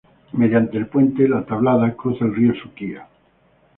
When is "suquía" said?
2.55-3.07